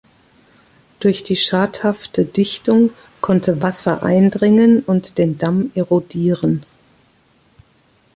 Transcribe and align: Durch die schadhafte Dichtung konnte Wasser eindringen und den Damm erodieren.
Durch 0.99 1.23
die 1.23 1.35
schadhafte 1.35 2.25
Dichtung 2.25 2.89
konnte 3.21 3.61
Wasser 3.61 4.01
eindringen 4.01 4.81
und 4.81 5.19
den 5.19 5.37
Damm 5.37 5.71
erodieren. 5.75 6.65